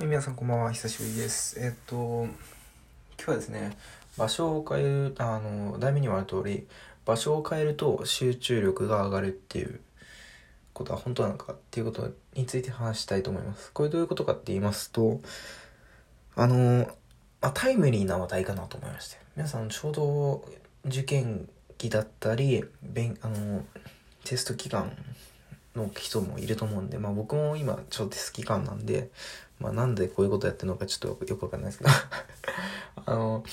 [0.00, 0.72] はい、皆さんこんばんは。
[0.72, 1.60] 久しぶりです。
[1.60, 2.32] えっと、今
[3.18, 3.76] 日はですね、
[4.16, 6.66] 場所を変える、あの、題名にもある通り、
[7.04, 9.78] 場所を変えると集中力が上がるっていう
[10.72, 13.72] ことは本当なのかっていうことについて話したいと思います。
[13.74, 15.20] これどういうことかって言いますと、
[16.34, 16.86] あの、
[17.42, 19.18] まあ、タイムリーな話題かなと思いまして。
[19.36, 20.44] 皆さんちょうど
[20.86, 21.46] 受験
[21.76, 23.66] 期だったり、勉、あの、
[24.24, 24.96] テスト期間
[25.76, 29.10] の人もいると思うんで、まあ僕も今ちょうどテスト期間なんで、
[29.58, 31.90] まあなんでこういうことやってるのかちょっとよくわかんないですけど
[33.06, 33.44] あの、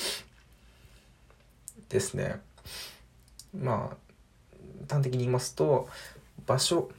[1.89, 2.41] ですね。
[3.57, 5.87] まあ、端的に言いますと、
[6.45, 6.89] 場所、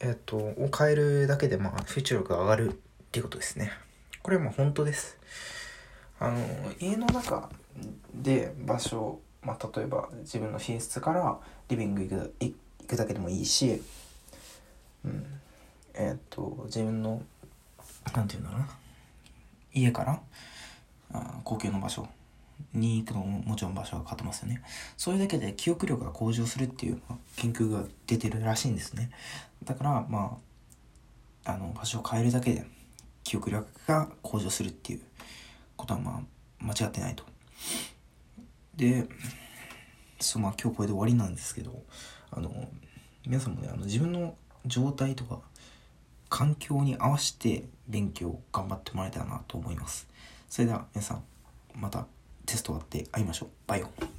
[0.00, 2.76] えっと、を変えるだけで、まあ、集中力が上がるっ
[3.12, 3.72] ていうことですね。
[4.22, 5.16] これはまあ本当です。
[6.18, 6.38] あの、
[6.80, 7.50] 家の中
[8.14, 12.54] で場所、まあ例えば自分の寝室からリビング行く行
[12.88, 13.82] くだけでもいいし、
[15.06, 15.26] うん、
[15.94, 17.22] えっと、自分の
[18.14, 18.68] なんていうんだろうな。
[19.72, 20.20] 家から
[21.12, 22.08] あ公共の場所
[22.72, 24.62] に行くのももちろん場所が変わってますよね。
[24.96, 27.00] それだけで記憶力が向上するっていう
[27.36, 29.10] 研究が出てるらしいんですね。
[29.64, 30.38] だからま
[31.44, 32.66] ああの場所を変えるだけで
[33.22, 35.00] 記憶力が向上するっていう
[35.76, 37.24] ことはまあ間違ってないと。
[38.74, 39.06] で
[40.20, 41.82] そうまあ今日これで終わりなんですけど
[42.30, 42.68] あの
[43.26, 44.34] 皆さんもねあの自分の
[44.66, 45.40] 状態とか
[46.28, 50.08] 環境に合わせて勉強頑張ってもらえたらなと思います。
[50.48, 51.24] それでは皆さん
[51.74, 52.06] また
[52.44, 53.48] テスト終わって会いましょう。
[53.66, 54.15] バイオ。